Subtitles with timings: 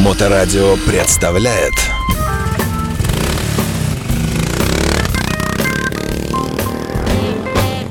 [0.00, 1.74] Моторадио представляет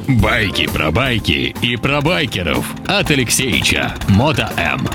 [0.08, 4.88] Байки про байки и про байкеров от Алексеича Мото М.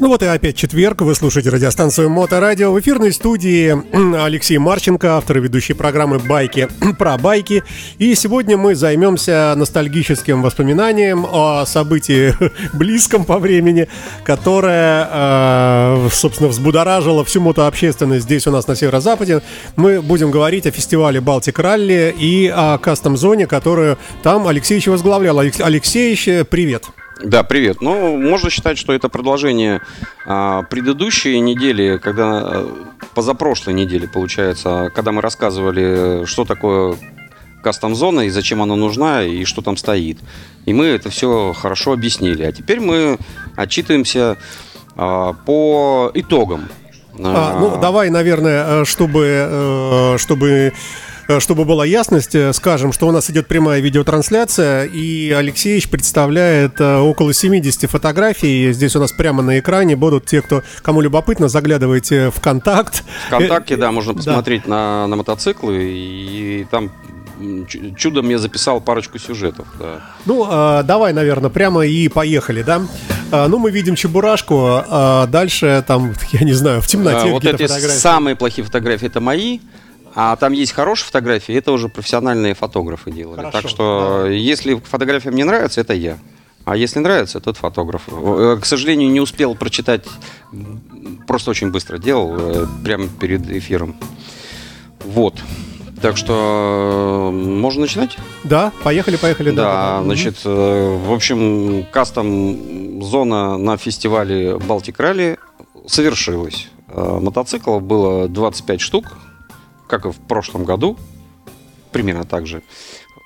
[0.00, 1.02] Ну вот и опять четверг.
[1.02, 2.72] Вы слушаете радиостанцию Моторадио.
[2.72, 3.76] В эфирной студии
[4.24, 6.68] Алексей Марченко, автор и ведущей программы «Байки
[6.98, 7.62] про байки».
[7.98, 12.34] И сегодня мы займемся ностальгическим воспоминанием о событии
[12.72, 13.88] близком по времени,
[14.24, 19.42] которое, э, собственно, взбудоражило всю мотообщественность здесь у нас на северо-западе.
[19.76, 25.38] Мы будем говорить о фестивале «Балтик Ралли» и о кастом-зоне, которую там Алексеевич возглавлял.
[25.38, 26.86] Алексеевич, привет.
[27.22, 27.80] Да, привет.
[27.80, 29.80] Ну, можно считать, что это продолжение
[30.26, 36.96] а, предыдущей недели, когда а, позапрошлой недели, получается, когда мы рассказывали, что такое
[37.62, 40.18] кастом-зона и зачем она нужна и что там стоит.
[40.64, 42.42] И мы это все хорошо объяснили.
[42.42, 43.18] А теперь мы
[43.54, 44.38] отчитываемся
[44.96, 46.68] а, по итогам.
[47.18, 53.06] А, ну, давай, наверное, э, чтобы, э, чтобы Э, чтобы была ясность, э, скажем, что
[53.06, 58.72] у нас идет прямая видеотрансляция, и Алексеевич представляет э, около 70 фотографий.
[58.72, 63.04] Здесь у нас прямо на экране будут те, кто, кому любопытно, заглядывайте в контакт.
[63.28, 64.70] Вконтакте, да, можно посмотреть да.
[64.70, 66.90] На, на мотоциклы, и там
[67.96, 69.66] чудом я записал парочку сюжетов.
[69.78, 70.00] Да.
[70.26, 72.82] Ну, э, давай, наверное, прямо и поехали, да?
[73.30, 77.28] Э, ну, мы видим Чебурашку, а дальше там, я не знаю, в темноте.
[77.28, 77.98] А, вот эти фотографии.
[77.98, 79.60] самые плохие фотографии, это мои.
[80.14, 83.36] А там есть хорошие фотографии, это уже профессиональные фотографы делали.
[83.36, 84.30] Хорошо, так что, да.
[84.30, 86.18] если фотография мне нравится, это я.
[86.64, 88.08] А если нравится, тот фотограф.
[88.08, 90.04] Э, к сожалению, не успел прочитать,
[91.26, 93.96] просто очень быстро делал, э, прямо перед эфиром.
[95.04, 95.34] Вот.
[96.02, 98.16] Так что можно начинать?
[98.42, 99.50] Да, поехали, поехали.
[99.50, 100.96] Да, да значит, угу.
[100.96, 105.38] в общем, кастом зона на фестивале Балтик Ралли
[105.86, 106.68] совершилась.
[106.88, 109.06] Мотоциклов было 25 штук,
[109.90, 110.96] как и в прошлом году,
[111.90, 112.62] примерно так же.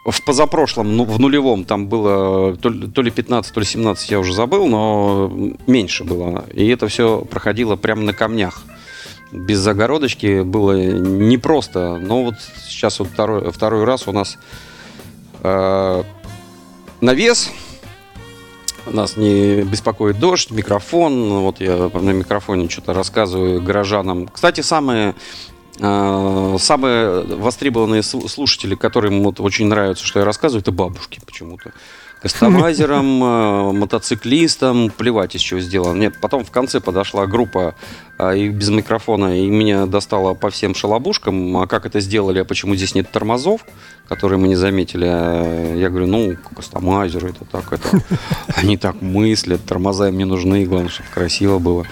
[0.06, 4.10] В позапрошлом, ну, в нулевом, там было то ли, то ли 15, то ли 17,
[4.10, 5.32] я уже забыл, но
[5.66, 6.44] меньше было.
[6.52, 8.62] И это все проходило прямо на камнях.
[9.32, 11.98] Без загородочки было непросто.
[11.98, 12.34] Но вот
[12.66, 14.38] сейчас вот второй, второй раз у нас
[15.42, 16.02] э,
[17.00, 17.50] навес,
[18.86, 21.40] нас не беспокоит дождь, микрофон.
[21.40, 24.28] Вот я на микрофоне что-то рассказываю горожанам.
[24.28, 25.14] Кстати, самые
[25.78, 31.72] самые востребованные слушатели, которым вот очень нравится, что я рассказываю, это бабушки почему-то.
[32.24, 35.98] Кастомайзерам, а, мотоциклистам, плевать из чего сделано.
[35.98, 37.74] Нет, потом в конце подошла группа
[38.16, 41.58] а, и без микрофона, и меня достала по всем шалобушкам.
[41.58, 43.66] А как это сделали, а почему здесь нет тормозов,
[44.08, 45.04] которые мы не заметили?
[45.78, 48.02] Я говорю, ну, кастомайзеры, это так, это...
[48.56, 51.84] Они так мыслят, тормоза им не нужны, главное, чтобы красиво было.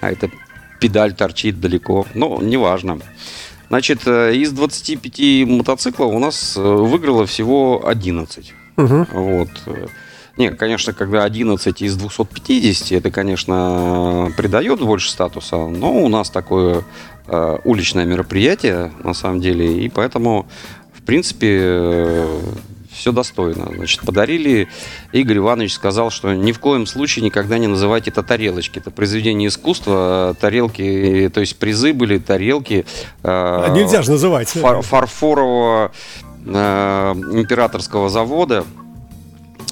[0.00, 0.30] А это
[0.80, 2.06] педаль торчит далеко.
[2.14, 2.98] Но неважно.
[3.68, 8.52] Значит, э, из 25 мотоциклов у нас э, выиграло всего 11.
[8.76, 9.06] Угу.
[9.12, 9.48] Вот.
[10.36, 16.82] Не, конечно, когда 11 из 250, это, конечно, придает больше статуса, но у нас такое
[17.28, 20.46] э, уличное мероприятие, на самом деле, и поэтому,
[20.92, 22.40] в принципе, э,
[22.94, 23.68] все достойно.
[23.74, 24.68] Значит, подарили,
[25.12, 28.78] Игорь Иванович сказал, что ни в коем случае никогда не называйте это тарелочки.
[28.78, 32.86] Это произведение искусства, тарелки, то есть призы были, тарелки.
[33.22, 34.48] А нельзя же называть.
[34.48, 35.92] Фар фарфорового
[36.46, 38.64] э, императорского завода.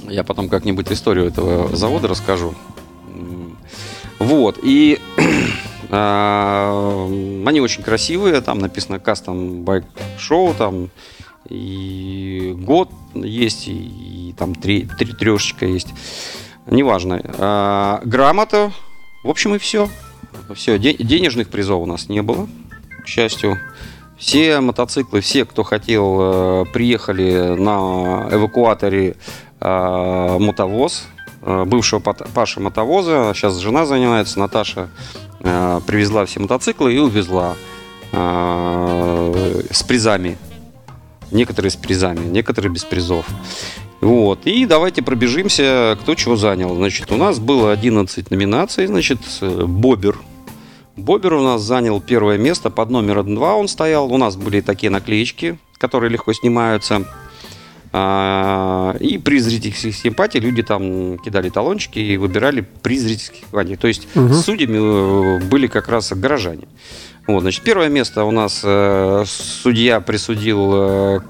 [0.08, 2.54] Я потом как-нибудь историю этого завода расскажу.
[4.18, 5.00] Вот, и
[5.90, 9.84] э, они очень красивые, там написано Custom Bike
[10.16, 10.90] Show, там
[11.48, 15.88] и год есть, и, и там три, три трешечка есть.
[16.66, 17.20] Неважно.
[17.38, 18.72] А, грамота,
[19.24, 19.88] в общем, и все.
[20.54, 22.48] Все, денежных призов у нас не было,
[23.04, 23.58] к счастью.
[24.18, 29.16] Все мотоциклы, все, кто хотел, э, приехали на эвакуаторе
[29.60, 31.08] э, мотовоз,
[31.42, 33.32] э, бывшего Паша мотовоза.
[33.34, 34.88] Сейчас жена занимается, Наташа
[35.40, 37.56] привезла все мотоциклы и увезла
[38.12, 40.38] с призами
[41.32, 43.26] некоторые с призами, некоторые без призов.
[44.00, 44.40] Вот.
[44.46, 46.74] И давайте пробежимся, кто чего занял.
[46.74, 48.86] Значит, у нас было 11 номинаций.
[48.86, 50.18] Значит, Бобер.
[50.96, 52.68] Бобер у нас занял первое место.
[52.68, 54.12] Под номером 2 он стоял.
[54.12, 57.06] У нас были такие наклеечки, которые легко снимаются.
[57.94, 63.78] А, и при зрительских симпатий люди там кидали талончики и выбирали при зрительских симпатиях.
[63.78, 64.32] То есть угу.
[64.32, 66.66] судьями э, были как раз горожане.
[67.26, 71.20] Вот, значит, первое место у нас э, судья присудил э,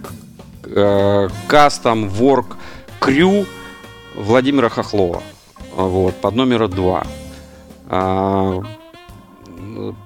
[0.64, 2.56] э, Custom Work
[3.00, 3.46] Crew
[4.14, 5.22] Владимира Хохлова.
[5.74, 7.06] Вот, под номером 2.
[7.88, 8.62] А,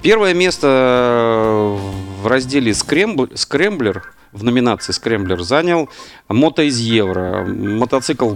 [0.03, 1.77] первое место
[2.21, 5.89] в разделе «Скремблер», «Скремблер» в номинации «Скремблер» занял
[6.29, 7.45] «Мото из Евро».
[7.45, 8.35] Мотоцикл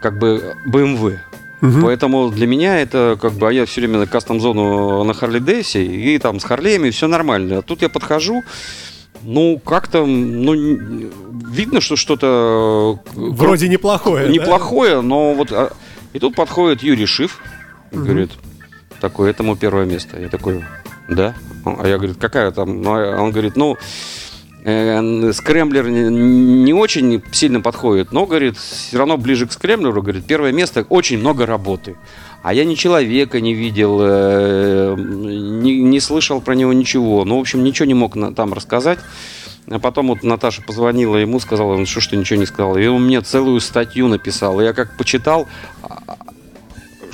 [0.00, 1.18] как бы BMW.
[1.62, 1.80] Угу.
[1.82, 5.84] Поэтому для меня это как бы, а я все время на кастом-зону на Харли Дэвисе,
[5.84, 7.58] и там с Харлеями все нормально.
[7.58, 8.42] А тут я подхожу,
[9.22, 13.00] ну, как-то, ну, видно, что что-то...
[13.06, 14.28] Э, Вроде неплохое.
[14.28, 15.02] Неплохое, да?
[15.02, 15.50] но вот...
[15.52, 15.72] А,
[16.12, 17.40] и тут подходит Юрий Шиф,
[17.90, 18.04] угу.
[18.04, 18.32] говорит,
[19.00, 20.20] такой, этому первое место.
[20.20, 20.64] Я такой,
[21.08, 21.34] да?
[21.64, 22.82] А я, говорит, какая там?
[22.82, 23.76] Ну, а он говорит, ну,
[24.66, 30.84] скрэмблер не, очень сильно подходит, но, говорит, все равно ближе к скрэмблеру, говорит, первое место,
[30.88, 31.96] очень много работы.
[32.42, 37.24] А я ни человека не видел, э, не, не слышал про него ничего.
[37.24, 38.98] Ну, в общем, ничего не мог там рассказать.
[39.68, 42.76] А потом вот Наташа позвонила ему, сказала, ну что ж ты ничего не сказал.
[42.76, 44.60] И он мне целую статью написал.
[44.60, 45.48] Я как почитал,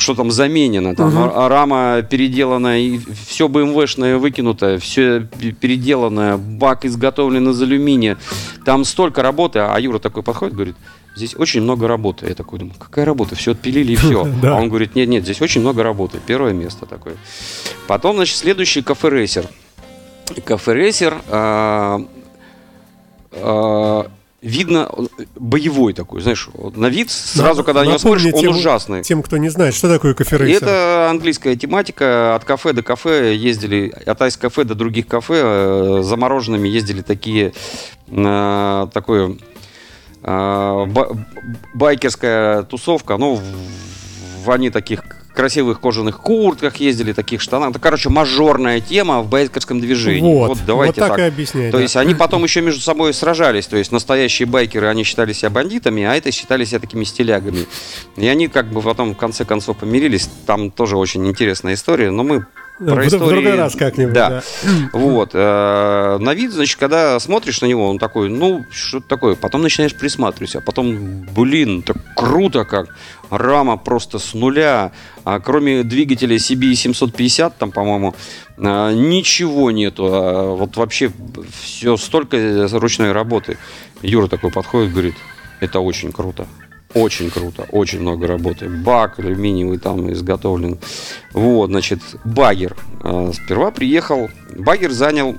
[0.02, 1.49] что там заменено, там угу.
[1.49, 5.20] рама переделана, и все БМВшное выкинуто, все
[5.60, 8.19] переделано, бак изготовлен из алюминия.
[8.64, 10.76] Там столько работы, а Юра такой подходит, говорит,
[11.14, 12.26] здесь очень много работы.
[12.28, 13.34] Я такой думаю, какая работа?
[13.37, 14.26] Все отпилили и все.
[14.43, 16.19] А он говорит, нет, нет, здесь очень много работы.
[16.26, 17.16] Первое место такое.
[17.87, 19.46] Потом, значит, следующий кафе рейсер.
[20.44, 22.05] Кафе рейсер а,
[23.32, 24.10] а,
[24.42, 24.90] видно
[25.36, 29.02] боевой такой, знаешь, на вид сразу, Но, когда на него смотришь, он тем, ужасный.
[29.02, 30.64] Тем, кто не знает, что такое рейсер.
[30.64, 32.34] Это английская тематика.
[32.34, 37.52] От кафе до кафе ездили, от айс-кафе до других кафе э, замороженными ездили такие,
[38.08, 39.36] э, такое
[40.22, 40.86] э,
[41.74, 43.16] байкерская тусовка.
[43.16, 43.40] Ну,
[44.44, 47.70] в, они таких красивых кожаных куртках ездили, таких штанах.
[47.70, 50.20] Это, короче, мажорная тема в байкерском движении.
[50.20, 51.70] Вот, вот давайте вот так, так и объясняй.
[51.70, 51.82] То да.
[51.82, 53.67] есть они потом еще между собой сражались.
[53.67, 57.67] То есть настоящие байкеры, они считали себя бандитами, а это считали себя такими стилягами.
[58.17, 60.29] И они как бы потом в конце концов помирились.
[60.46, 62.46] Там тоже очень интересная история, но мы
[62.87, 63.25] про в, истории...
[63.25, 64.12] в другой раз как-нибудь.
[64.14, 64.29] Да.
[64.31, 64.43] да.
[64.93, 65.31] Вот.
[65.34, 69.34] Э, на вид, значит, когда смотришь на него, он такой, ну, что такое.
[69.34, 70.58] Потом начинаешь присматриваться.
[70.58, 72.94] А потом, блин, так круто как.
[73.31, 74.93] Рама просто с нуля.
[75.25, 78.14] А кроме двигателя CB 750, там, по-моему,
[78.58, 80.06] э, ничего нету.
[80.11, 81.11] А вот вообще
[81.61, 83.58] все столько ручной работы.
[84.02, 85.14] Юра такой подходит, говорит,
[85.61, 86.46] это очень круто.
[86.94, 88.68] Очень круто, очень много работы.
[88.68, 90.78] Бак алюминиевый там изготовлен.
[91.32, 92.76] Вот, значит, багер.
[93.00, 95.36] А, сперва приехал, багер занял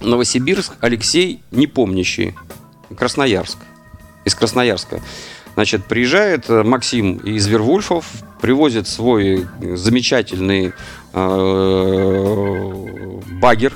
[0.00, 2.34] Новосибирск Алексей Непомнящий,
[2.96, 3.58] Красноярск,
[4.24, 5.00] из Красноярска.
[5.54, 8.04] Значит, приезжает э, Максим из Вервульфов,
[8.42, 10.74] привозит свой замечательный
[11.14, 12.72] э,
[13.40, 13.72] багер,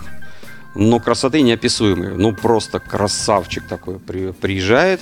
[0.74, 2.18] но красоты неописуемой.
[2.18, 3.98] Ну, просто красавчик такой.
[3.98, 5.00] При, приезжает,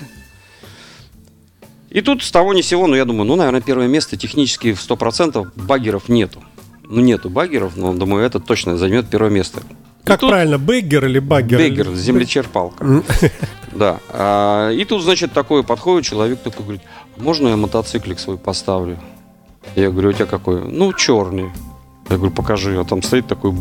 [1.90, 4.80] и тут с того ни сего, ну я думаю, ну, наверное, первое место технически в
[4.80, 6.42] 100% баггеров нету.
[6.84, 9.62] Ну, нету баггеров, но, думаю, это точно займет первое место.
[10.04, 10.30] Как тут...
[10.30, 11.58] правильно, беггер или баггер?
[11.58, 13.02] Беггер, землечерпалка.
[13.70, 14.00] Да.
[14.08, 16.82] А, и тут, значит, такой подходит человек, такой говорит,
[17.16, 18.98] можно я мотоциклик свой поставлю?
[19.76, 20.62] Я говорю, у тебя какой?
[20.62, 21.52] Ну, черный.
[22.08, 22.80] Я говорю, покажи.
[22.80, 23.52] А там стоит такой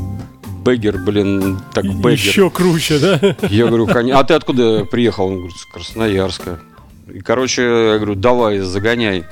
[0.66, 2.12] беггер, блин, так беггер.
[2.12, 3.36] Еще круче, да?
[3.50, 5.28] Я говорю, а ты откуда приехал?
[5.28, 6.62] Он говорит, с Красноярска.
[7.13, 9.25] И, короче, я говорю, давай, загоняй.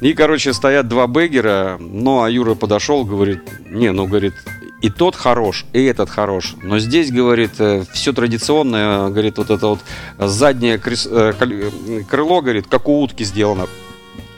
[0.00, 4.34] И, короче, стоят два бегера, ну, а Юра подошел, говорит, не, ну, говорит,
[4.80, 6.54] и тот хорош, и этот хорош.
[6.62, 9.80] Но здесь, говорит, э, все традиционное, говорит, вот это вот
[10.18, 13.66] заднее э, крыло, говорит, как у утки сделано.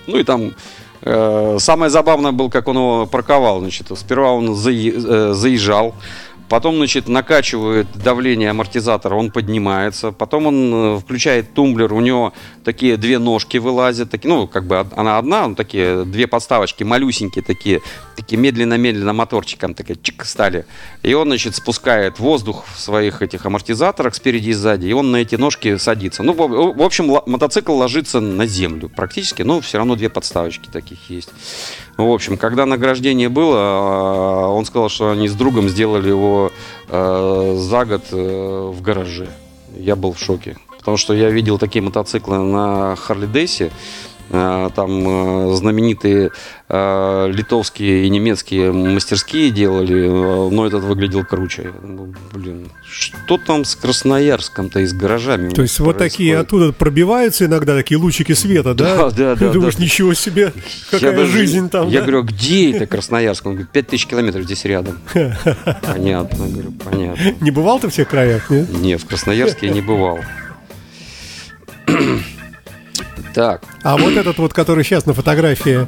[0.07, 0.55] Ну и там
[1.03, 3.61] э, самое забавное было, как он его парковал.
[3.61, 5.95] Значит, сперва он заезжал,
[6.51, 10.11] Потом, значит, накачивает давление амортизатора, он поднимается.
[10.11, 12.33] Потом он э, включает тумблер, у него
[12.65, 14.11] такие две ножки вылазят.
[14.11, 17.83] Такие, ну, как бы она одна, но такие две подставочки, малюсенькие такие,
[18.21, 20.67] такие медленно-медленно моторчиком такие чик стали.
[21.03, 25.17] И он, значит, спускает воздух в своих этих амортизаторах спереди и сзади, и он на
[25.17, 26.23] эти ножки садится.
[26.23, 31.31] Ну, в, общем, мотоцикл ложится на землю практически, но все равно две подставочки таких есть.
[31.97, 36.53] В общем, когда награждение было, а, он сказал, что они с другом сделали его
[36.89, 39.29] э, за год э, в гараже.
[39.77, 40.57] Я был в шоке.
[40.79, 43.71] Потому что я видел такие мотоциклы на Харли Дейсе.
[44.33, 46.31] Э, там знаменитые
[46.69, 51.73] э, литовские и немецкие мастерские делали, э, но этот выглядел круче.
[51.83, 55.51] Думаю, блин, что там с Красноярском-то и с гаражами?
[55.51, 58.91] То есть вот такие оттуда пробиваются иногда такие лучики света, да?
[59.01, 59.37] Да, да, да.
[59.49, 59.83] Ты думаешь, да.
[59.83, 60.53] ничего себе,
[60.91, 61.89] какая я жизнь там.
[61.89, 62.07] Я да?
[62.07, 63.47] говорю, где это Красноярск?
[63.47, 64.99] Он говорит, 5000 километров здесь рядом.
[65.83, 67.35] Понятно, говорю, понятно.
[67.41, 68.71] Не бывал ты в всех краях, нет?
[68.81, 70.21] Не, в Красноярске я не бывал.
[73.35, 75.87] Так, А вот этот вот, который сейчас на фотографии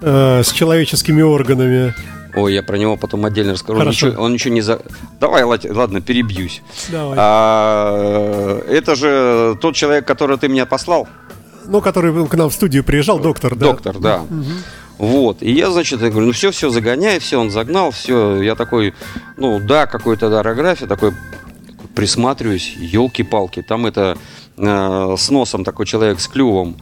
[0.00, 1.94] э, с человеческими органами.
[2.36, 3.74] ой, я про него потом отдельно расскажу.
[3.74, 4.06] Он Хорошо.
[4.08, 4.80] ничего, он ничего не за...
[5.20, 6.62] Давай, ладно, перебьюсь.
[6.90, 7.16] Давай.
[7.20, 11.08] А, это же тот человек, который ты меня послал.
[11.64, 13.66] Ну, который к нам в студию приезжал, доктор, да?
[13.66, 14.22] Доктор, да.
[14.98, 15.42] Вот.
[15.42, 18.40] И я, значит, я говорю, ну все, все, загоняй, все, он загнал, все.
[18.40, 18.94] Я такой,
[19.36, 21.12] ну да, какой-то да, аэрография, такой
[21.94, 24.16] присматриваюсь, елки-палки, там это
[24.56, 26.76] э, с носом такой человек с клювом.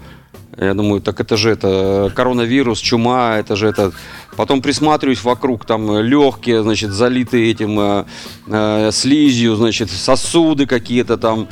[0.58, 3.92] Я думаю, так это же это коронавирус, чума, это же это.
[4.36, 8.04] Потом присматриваюсь вокруг, там легкие, значит, залитые этим э,
[8.48, 11.48] э, слизью, значит, сосуды какие-то там,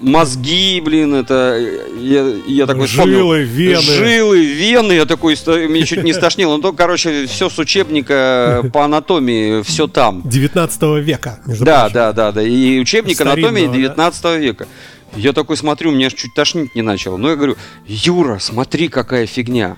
[0.00, 1.58] мозги, блин, это
[1.98, 3.18] я, я такой вспомнил.
[3.18, 3.82] Жилы, вены.
[3.82, 5.34] Жилы, вены, я такой,
[5.68, 6.56] меня чуть не стошнило.
[6.56, 10.22] Ну, то, короче, все с учебника по анатомии, все там.
[10.24, 11.94] 19 века, между Да, прочим.
[11.94, 12.42] да, да, да.
[12.42, 13.72] И учебник Старинного, анатомии да?
[13.94, 14.68] 19 века.
[15.14, 17.16] Я такой смотрю, меня аж чуть тошнить не начало.
[17.16, 19.76] Ну, я говорю, Юра, смотри, какая фигня.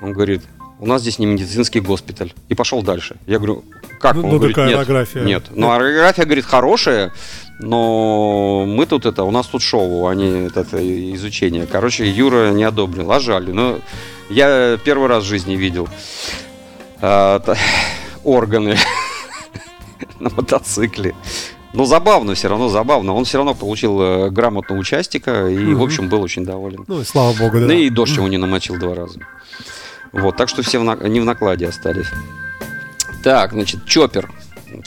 [0.00, 0.42] Он говорит,
[0.78, 2.32] у нас здесь не медицинский госпиталь.
[2.48, 3.16] И пошел дальше.
[3.26, 3.64] Я говорю,
[4.00, 4.14] как?
[4.14, 5.22] Ну, Он ну, говорит, такая нет, аэрография.
[5.22, 5.44] Нет.
[5.50, 7.12] Ну, аэрография, говорит, хорошая,
[7.58, 10.62] но мы тут это, у нас тут шоу, а не это,
[11.14, 11.66] изучение.
[11.66, 13.50] Короче, Юра не одобрил, а жаль.
[13.52, 13.80] Но
[14.30, 15.88] я первый раз в жизни видел
[17.00, 17.56] а, та-
[18.24, 18.78] органы
[20.20, 21.14] на мотоцикле.
[21.74, 23.12] Но забавно, все равно забавно.
[23.12, 26.84] Он все равно получил э, грамотного участника и, в общем, был очень доволен.
[26.88, 27.66] Ну, и слава богу, да.
[27.66, 29.20] Ну и дождь его не намочил два раза.
[30.12, 32.08] Вот, так что все в на- не в накладе остались.
[33.22, 34.30] Так, значит, Чоппер.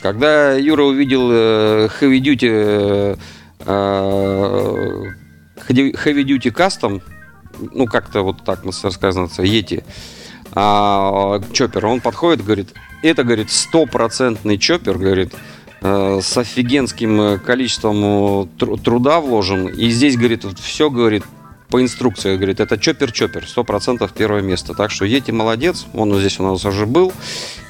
[0.00, 3.16] Когда Юра увидел э, Heavy Duty э,
[3.66, 5.12] э,
[5.68, 7.00] Heavy Duty Custom,
[7.72, 9.84] ну как-то вот так рассказывается, Yeti,
[10.54, 15.32] а, Чоппер, он подходит, говорит, это, говорит, стопроцентный Чоппер, говорит,
[15.82, 19.66] с офигенским э, количеством э, тру- труда вложен.
[19.66, 21.24] И здесь, говорит, все, говорит,
[21.68, 24.74] по инструкции, говорит, это чоппер-чоппер, сто процентов первое место.
[24.74, 27.12] Так что Ети молодец, он здесь у нас уже был,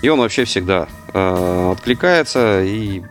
[0.03, 3.03] и он вообще всегда э, откликается и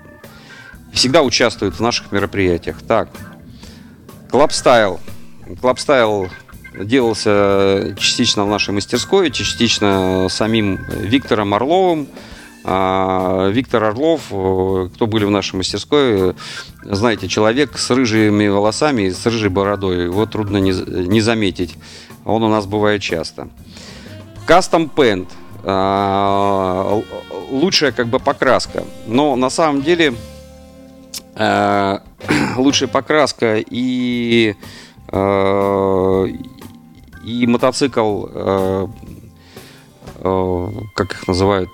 [0.92, 2.82] всегда участвует в наших мероприятиях.
[2.88, 3.10] Так,
[4.30, 5.00] Club style.
[5.62, 6.30] Club style
[6.80, 12.08] делался частично в нашей мастерской, частично самим Виктором Орловым.
[12.64, 16.36] А, Виктор Орлов, э, кто были в нашей мастерской,
[16.84, 20.06] знаете, человек с рыжими волосами, и с рыжей бородой.
[20.06, 21.76] Его трудно не, не заметить.
[22.24, 23.48] Он у нас бывает часто.
[24.48, 25.28] Custom Paint.
[25.64, 27.02] А,
[27.50, 28.84] Лучшая как бы покраска.
[29.08, 30.14] Но на самом деле
[31.36, 32.00] э,
[32.58, 34.56] лучшая покраска и,
[35.12, 36.28] э,
[37.26, 38.26] и мотоцикл,
[40.94, 41.70] как их называют,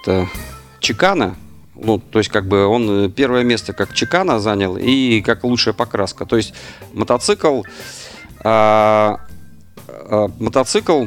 [0.79, 1.35] Чикана.
[1.75, 5.73] Ну, то есть, как бы он э, первое место как Чикана занял и как лучшая
[5.73, 6.25] покраска.
[6.25, 6.53] То есть,
[6.93, 7.61] мотоцикл,
[8.43, 9.19] а,
[9.89, 11.05] а, мотоцикл,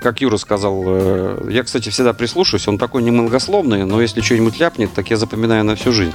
[0.00, 4.92] как Юра сказал, э, я, кстати, всегда прислушиваюсь, он такой немногословный, но если что-нибудь ляпнет,
[4.92, 6.14] так я запоминаю на всю жизнь.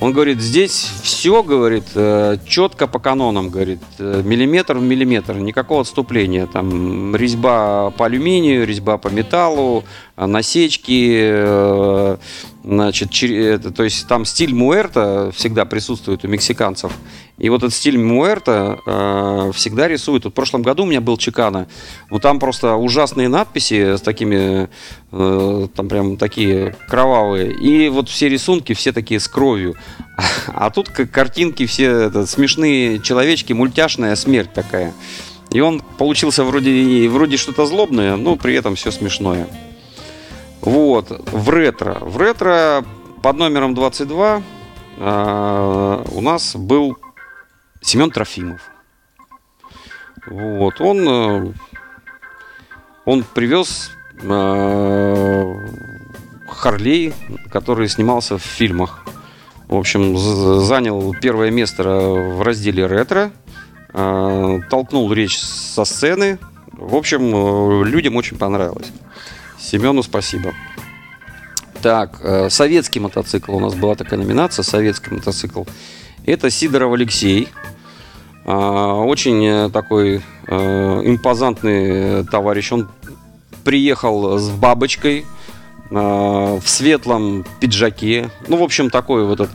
[0.00, 5.82] Он говорит, здесь все, говорит, э, четко по канонам, говорит, э, миллиметр в миллиметр, никакого
[5.82, 6.46] отступления.
[6.46, 9.84] Там резьба по алюминию, резьба по металлу,
[10.16, 12.16] а, насечки, э,
[12.64, 13.10] значит,
[13.76, 16.92] то есть там стиль Муэрта всегда присутствует у мексиканцев.
[17.36, 20.24] И вот этот стиль Муэрта э, всегда рисует.
[20.24, 21.66] Вот в прошлом году у меня был Чикана,
[22.10, 24.68] ну там просто ужасные надписи с такими,
[25.10, 27.52] э, там прям такие кровавые.
[27.52, 29.74] И вот все рисунки все такие с кровью.
[30.46, 34.94] А тут как картинки все это, смешные человечки, мультяшная смерть такая.
[35.50, 39.48] И он получился вроде, вроде что-то злобное, но при этом все смешное.
[40.60, 41.98] Вот, в ретро.
[42.00, 42.84] В ретро
[43.22, 44.42] под номером 22
[44.98, 46.96] а, у нас был
[47.84, 48.62] Семен Трофимов.
[50.26, 51.52] Вот, он, э,
[53.04, 53.90] он привез
[54.22, 55.54] э,
[56.48, 57.12] Харлей,
[57.52, 59.04] который снимался в фильмах.
[59.68, 63.32] В общем, занял первое место в разделе ретро,
[63.92, 66.38] э, толкнул речь со сцены.
[66.72, 68.92] В общем, э, людям очень понравилось.
[69.60, 70.54] Семену спасибо.
[71.82, 73.54] Так, э, советский мотоцикл.
[73.54, 75.64] У нас была такая номинация, советский мотоцикл.
[76.24, 77.50] Это Сидоров Алексей.
[78.44, 81.84] А, Очень э, такой э, импозантный
[82.20, 82.72] э, товарищ.
[82.72, 82.88] Он
[83.64, 85.24] приехал с бабочкой
[85.90, 88.30] в светлом пиджаке.
[88.48, 89.54] Ну, в общем, такой вот этот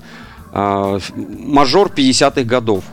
[0.53, 2.84] ф- мажор 50-х годов.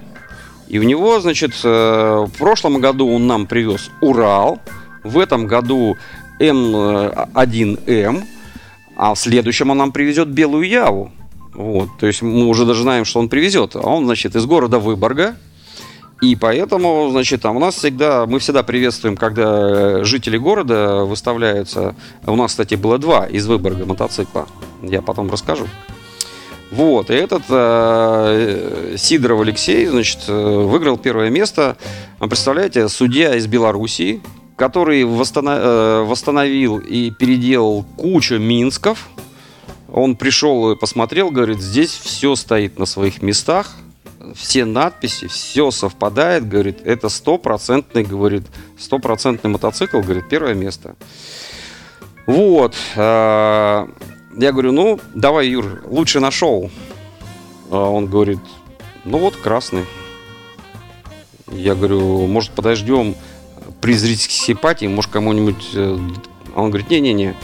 [0.68, 4.58] И у него, значит, в прошлом году он нам привез Урал,
[5.04, 5.96] в этом году
[6.40, 8.24] М1М,
[8.96, 11.12] а в следующем он нам привезет Белую Яву.
[11.54, 13.76] Вот, то есть мы уже даже знаем, что он привезет.
[13.76, 15.36] А он, значит, из города Выборга.
[16.22, 21.94] И поэтому, значит, там у нас всегда, мы всегда приветствуем, когда жители города выставляются.
[22.26, 24.48] У нас, кстати, было два из Выборга мотоцикла.
[24.82, 25.66] Я потом расскажу.
[26.70, 31.76] Вот, и этот э, Сидоров Алексей, значит, э, выиграл первое место.
[32.18, 34.20] Представляете, судья из Белоруссии,
[34.56, 39.08] который восстанов, э, восстановил и переделал кучу Минсков.
[39.92, 43.76] Он пришел и посмотрел, говорит, здесь все стоит на своих местах,
[44.34, 48.44] все надписи, все совпадает, говорит, это стопроцентный, говорит,
[48.78, 50.96] стопроцентный мотоцикл, говорит, первое место.
[52.26, 52.74] Вот.
[52.96, 53.86] Э,
[54.36, 56.70] я говорю, ну, давай, Юр, лучше нашел.
[57.70, 58.40] А он говорит,
[59.04, 59.84] ну вот, красный.
[61.48, 63.14] Я говорю, может, подождем
[63.80, 65.70] при зрительской симпатии, может, кому-нибудь...
[65.74, 65.98] Э,
[66.54, 67.34] он говорит, не-не-не,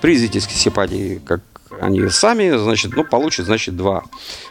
[0.00, 1.42] при зрительской симпатии, как
[1.82, 4.04] они сами, значит, ну, получит, значит, два.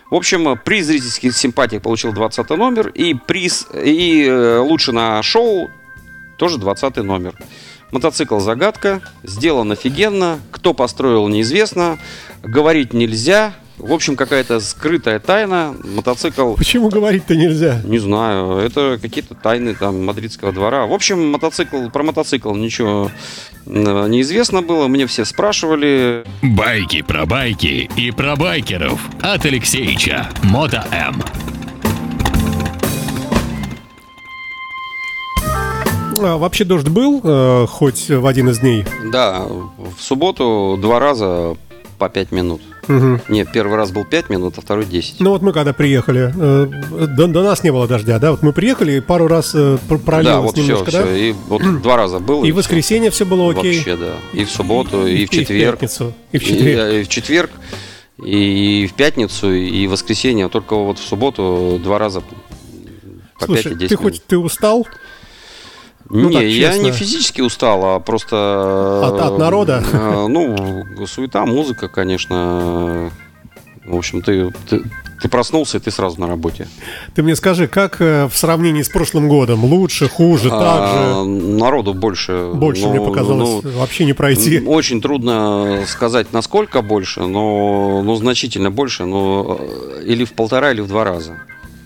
[0.10, 5.72] В общем, при зрительских симпатиях получил 20 номер, и приз, и э, лучше на шоу
[6.38, 7.36] тоже 20 номер.
[7.92, 12.00] Мотоцикл загадка, сделан офигенно, кто построил неизвестно,
[12.44, 15.76] говорить нельзя, в общем, какая-то скрытая тайна.
[15.84, 16.54] Мотоцикл...
[16.54, 17.82] Почему говорить-то нельзя?
[17.84, 18.58] Не знаю.
[18.58, 20.86] Это какие-то тайны там мадридского двора.
[20.86, 23.12] В общем, мотоцикл, про мотоцикл ничего
[23.66, 24.88] неизвестно было.
[24.88, 26.24] Мне все спрашивали.
[26.42, 30.30] Байки про байки и про байкеров от Алексеича.
[30.44, 31.22] Мото М.
[36.24, 38.86] А, вообще дождь был, э, хоть в один из дней?
[39.12, 41.58] Да, в субботу два раза
[41.98, 42.62] по пять минут.
[42.98, 43.22] Угу.
[43.30, 45.20] Нет, первый раз был 5 минут, а второй 10.
[45.20, 48.32] Ну вот мы когда приехали, э, до, до нас не было дождя, да?
[48.32, 51.06] Вот мы приехали, и пару раз э, пролилось да, вот немножко, все, да?
[51.06, 51.16] все.
[51.16, 52.44] И вот два раза было.
[52.44, 53.78] И, и в воскресенье все было окей?
[53.78, 54.16] Вообще, да.
[54.34, 55.52] И в субботу, и, и в четверг.
[55.52, 56.94] И в пятницу, и в четверг.
[56.94, 57.52] И, и в четверг,
[58.24, 60.50] и в пятницу, и в воскресенье.
[60.50, 62.22] Только вот в субботу два раза
[63.40, 64.14] по Слушай, 5 и 10 ты минут.
[64.14, 64.88] хоть ты устал?
[66.14, 66.84] Ну, не, так, я честно.
[66.84, 69.02] не физически устал, а просто...
[69.06, 69.84] От- от народа?
[69.94, 73.12] э, Ну, суета, музыка, конечно.
[73.86, 74.84] В общем, ты, ты,
[75.22, 76.68] ты проснулся, и ты сразу на работе.
[77.16, 79.64] Ты мне скажи, как э, в сравнении с прошлым годом?
[79.64, 81.30] Лучше, хуже, так А, же?
[81.30, 82.52] Народу больше.
[82.54, 84.60] Больше, мне ну, показалось, ну, вообще не пройти.
[84.60, 90.82] Очень трудно сказать, насколько больше, но ну, значительно больше, но э, или в полтора, или
[90.82, 91.38] в два раза.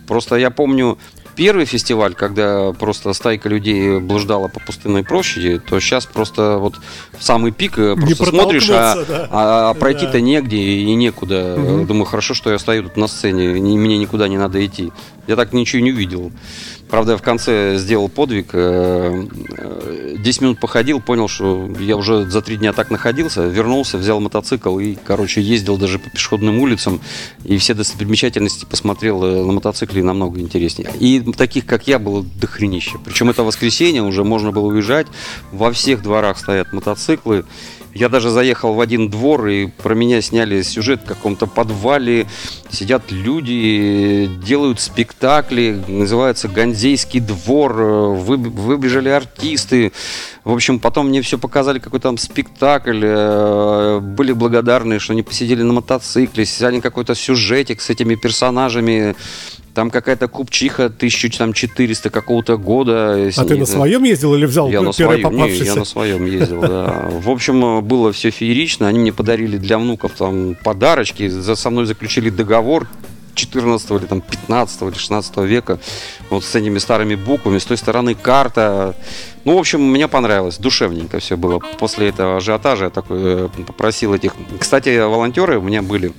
[0.07, 0.97] Просто я помню
[1.35, 6.75] первый фестиваль, когда просто стайка людей блуждала по пустынной площади, то сейчас просто вот
[7.17, 9.27] в самый пик э, просто смотришь, а, да.
[9.31, 10.19] а- а пройти-то Да.
[10.21, 11.55] негде и некуда.
[11.85, 14.91] Думаю, хорошо, что я стою тут на сцене, мне никуда не надо идти.
[15.27, 16.31] Я так ничего не увидел.
[16.89, 18.49] Правда, я в конце сделал подвиг.
[18.53, 19.25] э,
[19.57, 23.43] э, 10 минут походил, понял, что я уже за три дня так находился.
[23.43, 27.01] Вернулся, взял мотоцикл и, короче, ездил даже по пешеходным улицам.
[27.43, 30.91] И все достопримечательности посмотрел э, на мотоцикле намного интереснее.
[30.99, 32.97] И таких, как я, было дохренище.
[33.03, 35.07] Причем это воскресенье, уже можно было уезжать.
[35.51, 37.45] Во всех дворах стоят мотоциклы.
[37.95, 42.27] Я даже заехал в один двор, и про меня сняли сюжет в каком-то подвале.
[42.69, 49.93] Сидят люди, делают спектакли, называется «Ганзейский двор», вы- выбежали артисты.
[50.43, 52.99] В общем, потом мне все показали, какой там спектакль.
[53.01, 59.15] э, Были благодарны, что они посидели на мотоцикле, сняли какой-то сюжетик с этими персонажами.
[59.75, 63.29] Там какая-то купчиха 1400 какого-то года.
[63.35, 66.61] А ты на своем ездил или взял Я на своем, не, я на своем ездил,
[66.61, 67.09] да.
[67.11, 68.87] В общем, было все феерично.
[68.87, 71.27] Они мне подарили для внуков там подарочки.
[71.27, 72.87] За, со мной заключили договор
[73.33, 75.77] 14 или там 15 или 16 века.
[76.29, 77.57] Вот с этими старыми буквами.
[77.57, 78.95] С той стороны карта.
[79.43, 80.57] Ну, в общем, мне понравилось.
[80.57, 81.59] Душевненько все было.
[81.59, 84.35] После этого ажиотажа я такой э, попросил этих...
[84.57, 86.13] Кстати, волонтеры у меня были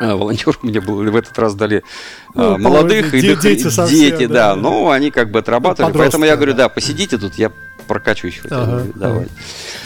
[0.00, 1.82] а, волонтеры мне были в этот раз дали
[2.34, 4.54] а, Ну, молодых и дети совсем, дети, да.
[4.54, 4.56] да.
[4.56, 5.92] Ну, они как бы отрабатывали.
[5.92, 7.50] Подростки, Поэтому я говорю, да, посидите тут, я
[7.86, 8.40] прокачусь.
[8.50, 9.26] Ага, Давай.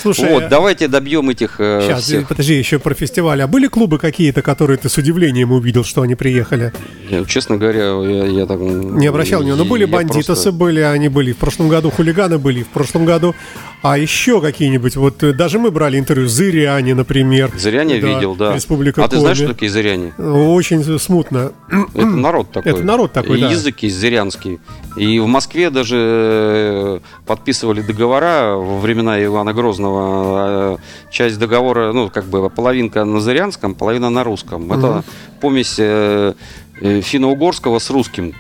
[0.03, 2.29] Слушай, вот, давайте добьем этих э, Сейчас, всех.
[2.29, 3.43] подожди, еще про фестиваль.
[3.43, 6.73] А были клубы какие-то, которые ты с удивлением увидел, что они приехали?
[7.09, 8.59] Я, честно говоря, я, я так...
[8.61, 9.63] Не обращал внимания.
[9.63, 11.33] Ну, были бандитосы, просто- были, они были.
[11.33, 13.35] В прошлом году хулиганы были, в прошлом году.
[13.83, 17.51] А еще какие-нибудь, вот э, даже мы брали интервью, Зыряне, например.
[17.57, 18.55] Зыряне видел, да.
[18.55, 19.47] Республика а ты знаешь, Коми.
[19.47, 20.13] что такие зыряне?
[20.19, 21.53] Очень смутно.
[21.95, 22.73] Это народ такой.
[22.73, 23.51] Это народ такой, И да.
[23.51, 24.61] Язык есть зырянский.
[24.97, 30.75] И в Москве даже э, подписывали договора во времена Ивана Грозного.
[30.75, 30.77] э,
[31.11, 34.73] Часть договора, ну, как бы половинка на зырянском, половина на русском.
[34.73, 35.05] Это
[35.41, 36.35] помесь э,
[36.81, 38.35] э, финно-угорского с русским.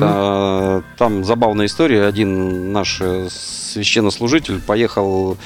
[0.00, 2.04] Та- Там забавная история.
[2.06, 5.36] Один наш священнослужитель поехал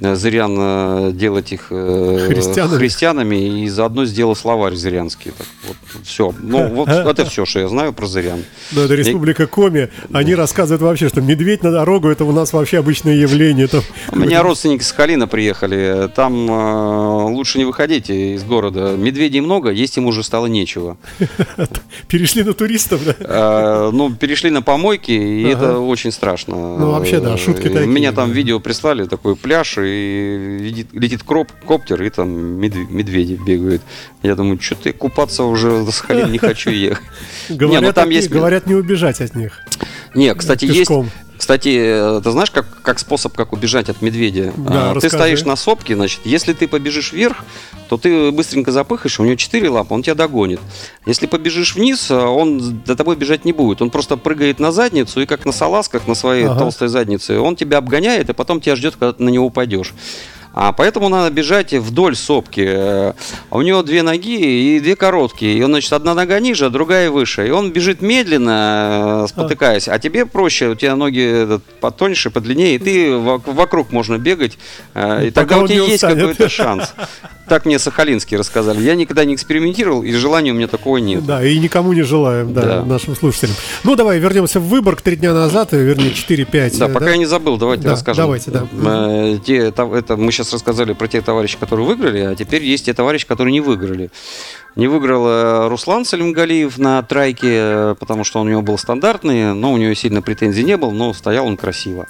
[0.00, 2.78] зырян э, делать их э, Христианами?
[2.78, 5.32] христианами и заодно сделал словарь зырянский.
[5.36, 6.34] Так вот, все.
[6.40, 8.44] Ну, вот это все, что я знаю про зырян.
[8.72, 9.88] Ну, это Республика Коми.
[10.12, 13.66] Они рассказывают вообще, что медведь на дорогу это у нас вообще обычное явление.
[13.66, 13.82] Там
[14.12, 16.10] У меня родственники с Халина приехали.
[16.14, 18.94] Там э, лучше не выходите из города.
[18.96, 20.96] Медведей много, есть им уже стало нечего.
[22.08, 23.14] перешли на туристов, да?
[23.18, 25.64] Э, Ну, перешли на помойки, и Ага.
[25.66, 26.56] это очень страшно.
[26.56, 31.22] Ну, вообще, да, шутки Э, такие, Меня там видео прислали, такой пляж, и летит, летит
[31.22, 33.82] кроп, коптер, и там медве- медведи бегают.
[34.22, 37.04] Я думаю, что ты купаться уже Сахалина не хочу ехать.
[37.48, 38.28] Говорят, Не, ну там есть...
[38.30, 39.60] говорят не убежать от них.
[40.14, 40.90] Не, кстати, есть...
[41.38, 41.68] Кстати,
[42.18, 44.52] э, ты знаешь, как, как способ, как убежать от медведя?
[44.56, 45.16] Да, А, ты расскажи.
[45.16, 47.36] стоишь на сопке, значит, если ты побежишь вверх,
[47.88, 50.60] то ты быстренько запыхаешь, у него четыре лапы, он тебя догонит.
[51.06, 53.80] Если побежишь вниз, а, он до тобой бежать не будет.
[53.80, 56.58] Он просто прыгает на задницу, и как на салазках, на своей Ага.
[56.58, 59.94] толстой заднице, он тебя обгоняет, и потом тебя ждет, когда ты на него упадешь.
[60.60, 62.64] А поэтому надо бежать вдоль сопки.
[62.66, 63.12] Э,
[63.50, 65.56] А у него две ноги и две короткие.
[65.56, 67.46] И он, значит, одна нога ниже, а другая выше.
[67.46, 69.86] И он бежит медленно, э, спотыкаясь.
[69.86, 74.58] А тебе проще, у тебя ноги этот, потоньше, подлиннее, и ты вок- вокруг можно бегать.
[74.94, 76.92] э, И тогда у тебя есть какой-то шанс.
[77.48, 78.82] Так мне сахалинские рассказали.
[78.82, 81.24] Я никогда не экспериментировал, и желания у меня такого нет.
[81.24, 82.84] Да, и никому не желаем, да, Да.
[82.84, 83.54] нашим слушателям.
[83.84, 86.78] Ну, давай вернемся в Выборг три дня назад, э, вернее, 4-5.
[86.78, 88.24] Да, э, пока я не забыл, давайте Да, расскажем.
[88.24, 88.66] давайте, да.
[88.72, 92.94] Э, те, это, мы сейчас рассказали про тех товарищей, которые выиграли, а теперь есть те
[92.94, 94.10] товарищи, которые не выиграли.
[94.76, 99.54] Не выиграл э, Руслан Салимгалиев на трайке, э, потому что он у него был стандартный,
[99.54, 102.06] но у него сильно претензий не было, но стоял он красиво.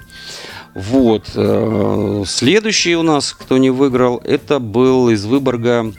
[0.75, 1.31] Вот.
[1.35, 5.91] э, Следующий у нас, кто не выиграл, это был из Выборга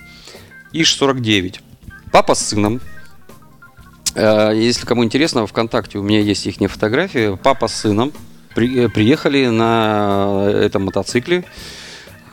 [0.72, 1.56] Иш-49.
[2.12, 2.80] Папа с сыном.
[4.16, 7.38] Если кому интересно, ВКонтакте у меня есть их фотографии.
[7.42, 8.12] Папа с сыном
[8.54, 11.44] при- приехали на этом мотоцикле.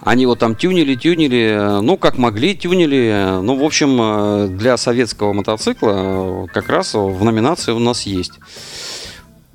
[0.07, 3.41] Они его там тюнили, тюнили, э, ну, как могли, тюнили.
[3.41, 8.31] Ну, в общем, э, для советского мотоцикла э, как раз в номинации у нас есть.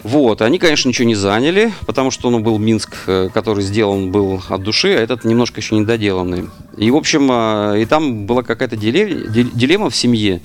[0.02, 2.94] Вот, они, конечно, ничего не заняли, потому что ну, был Минск,
[3.32, 6.50] который сделан был от души, а этот немножко еще недоделанный.
[6.76, 7.32] И, в общем,
[7.74, 10.42] и там была какая-то диле- дил- дилемма в семье,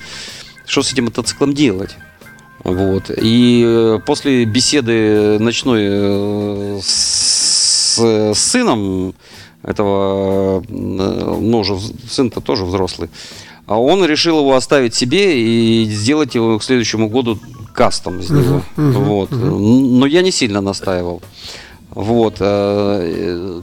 [0.64, 1.96] что с этим мотоциклом делать.
[2.64, 3.10] Вот.
[3.14, 9.14] И после беседы ночной с, с сыном
[9.68, 11.76] этого, э, ну, уже
[12.10, 13.10] сын-то тоже взрослый,
[13.66, 17.38] а он решил его оставить себе и сделать его к следующему году
[17.74, 18.62] кастом из него.
[18.76, 19.30] вот.
[19.30, 21.20] Но я не сильно настаивал.
[21.90, 22.36] Вот.
[22.40, 23.60] э,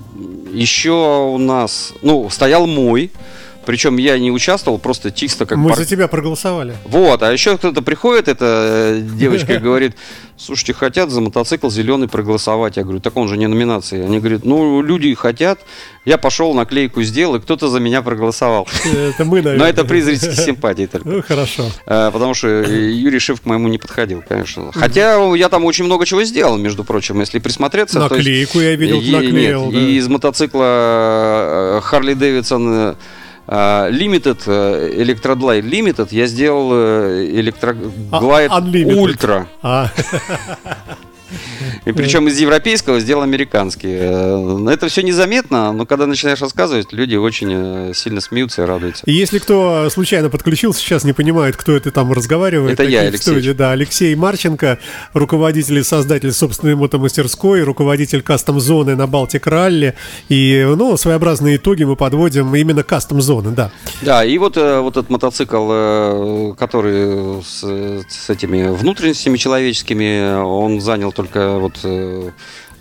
[0.53, 3.11] Еще у нас, ну, стоял мой,
[3.65, 6.75] причем я не участвовал, просто чисто как Мы пар- за тебя проголосовали.
[6.85, 8.45] вот, а еще кто-то приходит, эта
[8.97, 9.95] э, девочка и говорит,
[10.37, 12.77] слушайте, хотят за мотоцикл зеленый проголосовать.
[12.77, 14.03] Я говорю, так он же не номинации.
[14.03, 15.59] Они говорят, ну, люди хотят.
[16.05, 18.67] Я пошел, наклейку сделал, и кто-то за меня проголосовал.
[18.85, 19.57] Это мы, наверное.
[19.57, 21.07] Но это при зрительской симпатии только.
[21.07, 21.65] Ну, хорошо.
[21.85, 24.71] Э, Потому что э, Юрий Шиф к моему не подходил, конечно.
[24.73, 27.99] Хотя я там очень много чего сделал, между прочим, если присмотреться.
[27.99, 29.71] Наклейку я видел, наклеил.
[29.71, 30.07] и из
[30.75, 32.95] мотоцикла Харли Дэвидсон
[33.47, 38.59] Limited, э, Electroglide Limited, я сделал э, Electroglide А.
[38.97, 39.47] Ultra.
[41.85, 43.95] И причем из европейского сделал американский.
[43.99, 49.03] Э, Это все незаметно, но когда начинаешь рассказывать, люди очень э, сильно смеются и радуются.
[49.05, 52.73] И если кто случайно подключился, сейчас не понимает, кто это там разговаривает.
[52.73, 53.21] Это я, Алексей.
[53.21, 54.79] студии, Да, Алексей Марченко,
[55.13, 59.95] руководитель и создатель собственной мотомастерской, руководитель кастом-зоны на Балтик Ралли.
[60.29, 63.71] И, ну, своеобразные итоги мы подводим именно кастом-зоны, да.
[64.01, 67.63] Да, и вот, э, вот этот мотоцикл, э, который с,
[68.07, 72.31] с этими внутренностями человеческими, он занял только вот э,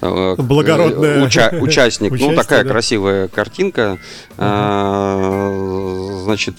[0.03, 2.13] э, Благородное э, уча- участник.
[2.13, 2.71] участие, ну, такая да.
[2.71, 3.99] красивая картинка.
[4.39, 6.57] А, Значит,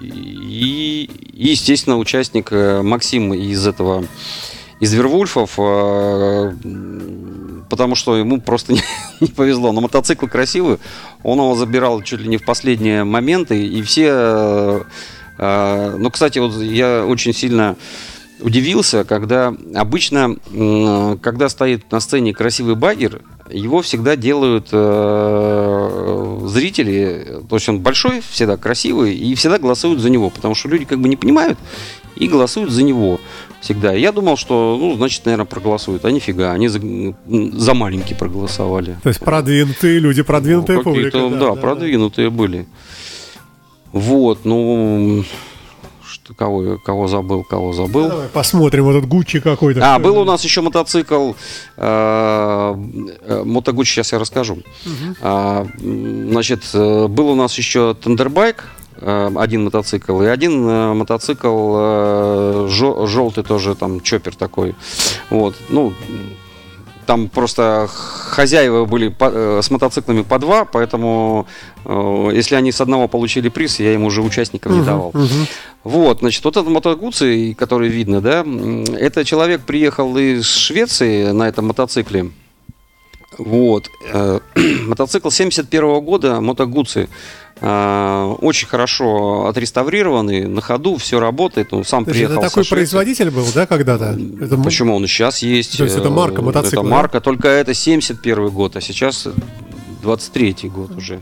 [0.00, 4.04] и, и, естественно, участник э, Максим из этого
[4.80, 8.82] из Вервульфов, м, потому что ему просто не,
[9.20, 9.72] не повезло.
[9.72, 10.78] Но мотоцикл красивый,
[11.24, 14.84] он его забирал чуть ли не в последние моменты, и все...
[15.38, 17.74] э, ну, кстати, вот я очень сильно
[18.40, 20.36] удивился, когда обычно,
[21.20, 28.20] когда стоит на сцене красивый багер, его всегда делают э, зрители, то есть он большой,
[28.20, 31.58] всегда красивый, и всегда голосуют за него, потому что люди как бы не понимают
[32.16, 33.20] и голосуют за него
[33.60, 33.92] всегда.
[33.92, 36.80] Я думал, что, ну, значит, наверное, проголосуют, а нифига, они за,
[37.26, 38.96] за маленький проголосовали.
[39.02, 41.10] То есть продвинутые люди, продвинутая Ну, публика.
[41.12, 42.66] какие-то, да, продвинутые были.
[43.92, 45.24] Вот, ну,
[46.36, 48.08] кого, кого забыл, кого забыл.
[48.08, 49.80] Давай посмотрим, вот этот Гуччи какой-то.
[49.82, 51.32] А, был у нас еще мотоцикл,
[51.76, 52.74] э,
[53.22, 54.58] э, мотогуч, сейчас я расскажу.
[55.20, 58.64] А, значит, э, был у нас еще Тендербайк,
[58.96, 60.64] э, один мотоцикл, и один
[60.96, 64.74] мотоцикл желтый тоже, там, чоппер такой.
[65.30, 65.92] Вот, ну,
[67.08, 71.46] там просто хозяева были по- э, с мотоциклами по два, поэтому
[71.86, 75.12] э, если они с одного получили приз, я им уже участникам не давал.
[75.84, 78.44] Вот, значит, вот этот мотогуций, который видно, да,
[78.98, 82.30] это человек приехал из Швеции на этом мотоцикле.
[83.38, 83.88] Вот.
[84.12, 84.40] э,
[84.86, 87.08] Мотоцикл 71 года, мотогуци.
[87.60, 91.72] Э, Очень хорошо отреставрированный, на ходу, все работает.
[91.72, 94.18] Он сам То приехал это такой производитель был, да, когда-то?
[94.40, 95.76] Это Почему он и сейчас есть?
[95.78, 96.94] То есть это э, марка мотоцикла, Это да?
[96.96, 99.28] марка, только это 71 год, а сейчас
[100.02, 101.20] 23 год уже.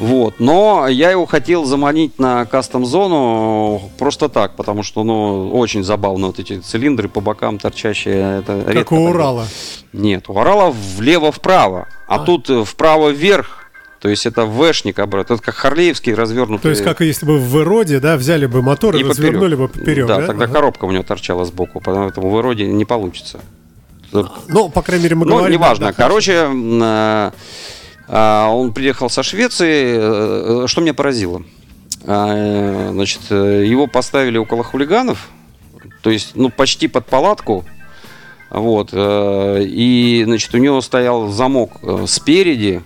[0.00, 0.34] Вот.
[0.38, 6.38] Но я его хотел заманить на кастом-зону просто так, потому что, ну, очень забавно вот
[6.38, 8.40] эти цилиндры по бокам торчащие.
[8.40, 9.46] Это Как редко у Урала.
[9.92, 13.67] нет, у Урала влево-вправо, а, тут э, вправо-вверх.
[14.00, 15.34] То есть это Вшник обратно.
[15.34, 16.62] Это как Харлеевский развернутый.
[16.62, 19.18] То есть, как если бы в Эроде, да, взяли бы мотор и, и поперек.
[19.18, 20.20] развернули бы поперек, да?
[20.20, 20.54] Да, тогда Ага.
[20.54, 23.40] коробка у него торчала сбоку, поэтому в Эроде не получится.
[24.12, 25.52] Ну, по крайней мере, мы Ну, говорим...
[25.58, 25.86] неважно.
[25.86, 27.32] да, Короче, а,
[28.06, 30.62] а, он приехал со Швеции.
[30.62, 31.42] Э, Что меня поразило?
[32.06, 35.28] А, э, Значит, э, его поставили около хулиганов,
[36.02, 37.64] то есть, ну, почти под палатку.
[38.50, 38.90] Вот.
[38.92, 42.82] э, И, значит, у него стоял замок э, спереди.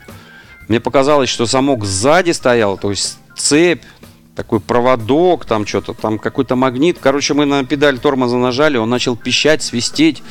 [0.72, 3.82] Мне показалось, что замок сзади стоял, то есть цепь,
[4.34, 6.96] такой проводок, там что-то, там какой-то магнит.
[6.98, 10.22] Короче, мы на педаль тормоза нажали, он начал пищать, свистеть.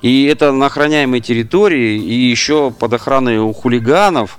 [0.00, 4.38] И это на охраняемой территории, и еще под охраной у хулиганов.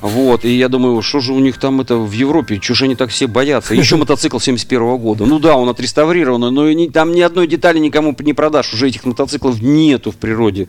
[0.00, 2.94] Вот, и я думаю, что же у них там это в Европе, чего же они
[2.94, 3.74] так все боятся?
[3.74, 5.26] Еще мотоцикл 71 года.
[5.26, 8.72] Ну да, он отреставрированный, но и ни- там ни одной детали никому не продашь.
[8.74, 10.68] Уже этих мотоциклов нету в природе.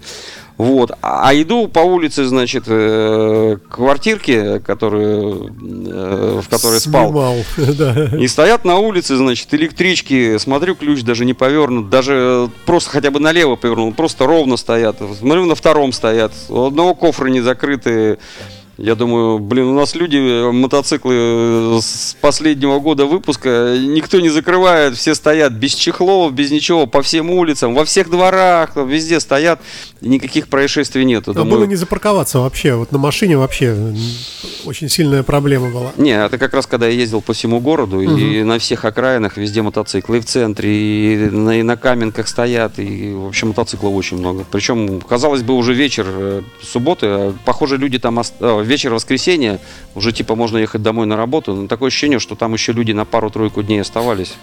[0.57, 0.91] Вот.
[1.01, 5.55] А, а иду по улице, значит, э, к квартирке, которую,
[5.87, 7.07] э, в которой спал.
[7.07, 7.35] Снимал,
[7.77, 8.17] да.
[8.17, 10.37] И стоят на улице, значит, электрички.
[10.37, 11.89] Смотрю, ключ даже не повернут.
[11.89, 13.93] Даже просто хотя бы налево повернул.
[13.93, 14.97] Просто ровно стоят.
[15.17, 16.33] Смотрю, на втором стоят.
[16.49, 18.17] У одного кофра не закрыты.
[18.81, 24.29] Я думаю, блин, у нас люди, э, мотоциклы э, с последнего года выпуска, никто не
[24.29, 29.59] закрывает, все стоят без чехлов, без ничего, по всем улицам, во всех дворах, везде стоят,
[29.99, 31.31] никаких происшествий нету.
[31.31, 32.75] А Думаю, было не запарковаться вообще.
[32.75, 33.75] Вот на машине вообще
[34.65, 35.91] очень сильная проблема была.
[35.97, 39.61] Не, это как раз когда я ездил по всему городу, и на всех окраинах везде
[39.61, 40.69] мотоциклы, и в центре,
[41.25, 44.45] и на, и на каменках стоят, и, в общем, мотоциклов очень много.
[44.49, 49.59] Причем, казалось бы, уже вечер э, субботы, а, похоже, люди там, ост- а, вечер воскресенья,
[49.95, 53.03] уже типа можно ехать домой на работу, но такое ощущение, что там еще люди на
[53.05, 54.33] пару-тройку дней оставались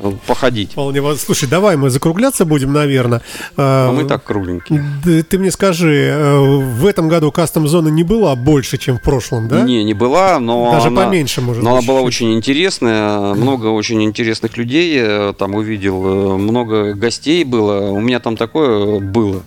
[0.00, 0.72] э, походить.
[0.72, 3.22] Вполне воз- Слушай, давай мы закругляться будем, наверное.
[3.56, 4.82] А мы так кругленькие.
[5.28, 6.38] Ты мне скажи, э,
[6.80, 9.62] в этом году кастом-зона не была больше, чем в прошлом, да?
[9.62, 13.66] Не, не была, но Даже она, поменьше, может но быть, она была очень интересная, много
[13.68, 17.90] очень интересных людей э, там увидел, э, много гостей было.
[17.90, 19.42] У меня там такое было.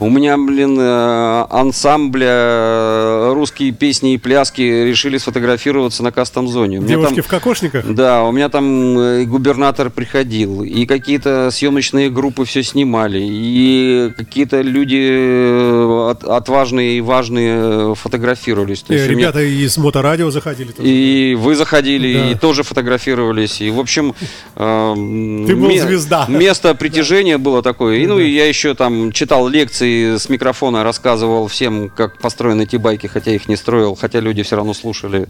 [0.00, 6.80] У меня, блин, э, ансамбля э, русские песни и пляски решили сфотографироваться на кастом-зоне.
[6.80, 7.86] Девушки там- в кокошниках?
[7.94, 14.62] да, у меня там э, губернатор приходил, и какие-то съемочные группы все снимали, и какие-то
[14.62, 18.82] люди э, от- отважные и важные э, фотографировались.
[18.82, 20.72] То И у меня- ребята из моторадио заходили.
[20.72, 20.88] тоже.
[20.88, 22.30] и вы заходили, Да.
[22.30, 23.60] и тоже фотографировались.
[23.60, 24.12] И, в общем,
[24.56, 26.26] эм, Ты был звезда.
[26.28, 27.98] Место притяжения было такое.
[27.98, 32.76] И, ну, и я еще там читал лекции с микрофона, рассказывал всем, как построены эти
[32.76, 35.28] байки, хотя их не строил, хотя люди все равно слушали.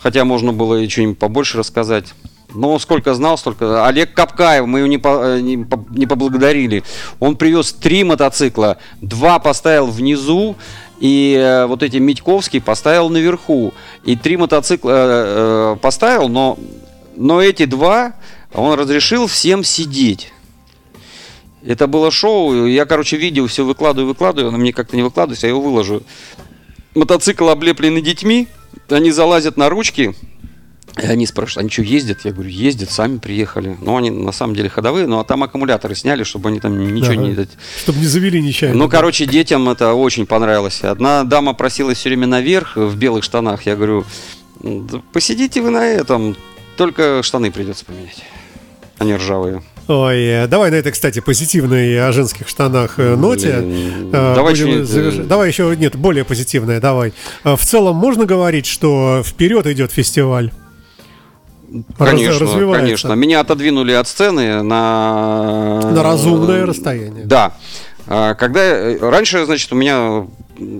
[0.00, 2.14] Хотя можно было и что-нибудь побольше рассказать.
[2.54, 3.86] Но сколько знал, столько.
[3.86, 6.82] Олег Капкаев, мы его не, по- э, не, по- не поблагодарили.
[7.20, 10.56] Он привез три мотоцикла, два поставил внизу,
[10.98, 13.74] и э, вот эти Митьковский поставил наверху.
[14.04, 16.58] И три мотоцикла э, поставил, но,
[17.16, 18.14] но эти два
[18.54, 20.32] он разрешил всем сидеть.
[21.64, 22.66] Это было шоу.
[22.66, 24.48] Я, короче, видео все выкладываю, выкладываю.
[24.48, 26.02] Оно мне как-то не выкладывается, я его выложу.
[26.94, 28.48] Мотоцикл облепленный детьми.
[28.88, 30.14] Они залазят на ручки.
[31.00, 32.24] И они спрашивают, они что, ездят?
[32.24, 33.76] Я говорю, ездят, сами приехали.
[33.80, 37.12] Ну, они на самом деле ходовые, ну, а там аккумуляторы сняли, чтобы они там ничего
[37.12, 37.22] Ага.
[37.22, 37.48] не...
[37.82, 38.76] Чтобы не завели нечаянно.
[38.76, 40.82] Ну, короче, детям это очень понравилось.
[40.82, 43.64] Одна дама просилась все время наверх в белых штанах.
[43.66, 44.04] Я говорю,
[44.60, 46.36] «Да посидите вы на этом,
[46.76, 48.24] только штаны придется поменять.
[48.98, 49.62] Они ржавые.
[49.88, 53.54] Ой, э, давай на этой, кстати, позитивной о женских штанах э, ноте.
[53.62, 57.14] Э, давай будем э, Давай еще, нет, более позитивное, давай.
[57.42, 60.52] Э, В целом можно говорить, что вперед идет фестиваль?
[61.98, 62.80] Конечно, развивается.
[62.84, 63.12] конечно.
[63.14, 65.80] Меня отодвинули от сцены на...
[65.90, 67.24] На разумное расстояние.
[67.24, 67.54] Да.
[68.06, 70.26] А, Когда раньше, значит, у меня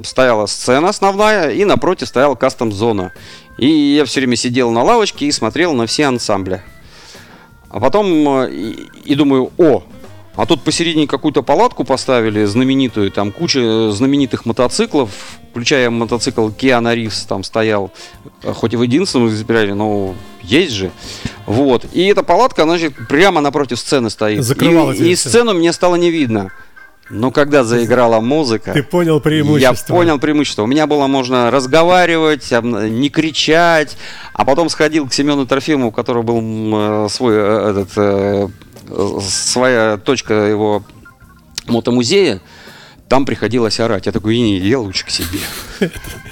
[0.04, 3.12] стояла сцена основная, и напротив стояла кастом-зона.
[3.58, 6.62] И я все время сидел на лавочке и смотрел на все ансамбли.
[7.70, 8.06] А потом
[8.44, 9.82] э, и, и думаю, о,
[10.38, 15.10] а тут посередине какую-то палатку поставили знаменитую, там куча знаменитых мотоциклов,
[15.50, 17.90] включая мотоцикл Киана Ривз там стоял,
[18.44, 20.92] э, хоть и в единственном экземпляре, но есть же.
[21.46, 21.86] Вот.
[21.92, 24.44] И эта палатка, она же прямо напротив сцены стоит.
[24.44, 26.52] Закрывала и, и сцену мне стало не видно.
[27.10, 29.94] Но когда заиграла музыка, Ты понял я преимущество.
[29.94, 30.62] понял преимущество.
[30.62, 33.96] У меня было можно разговаривать, не кричать.
[34.34, 38.48] А потом сходил к Семену Трофимову, у которого был э, свой э, этот э,
[39.22, 40.84] своя точка его
[41.66, 42.40] мотомузея.
[43.08, 44.04] Там приходилось орать.
[44.06, 45.38] Я такой, не, я лучше к себе.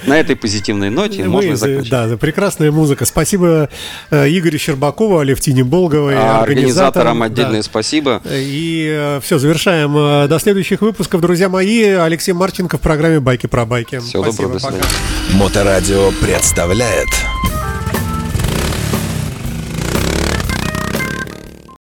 [0.05, 1.89] На этой позитивной ноте Мы можно за- закончить.
[1.91, 3.05] да, прекрасная музыка.
[3.05, 3.69] Спасибо
[4.11, 6.43] э, Игорю Щербакову, Алевтине Болговой, А организаторам.
[6.43, 7.63] Организаторам отдельное Да.
[7.63, 8.21] спасибо.
[8.29, 9.97] И все, завершаем.
[9.97, 11.81] Э, До следующих выпусков, друзья мои.
[11.83, 13.97] Алексей Марченко в программе «Байки про байки».
[13.99, 14.73] Всего доброго, до пока.
[14.73, 14.93] свидания.
[15.33, 17.07] Моторадио представляет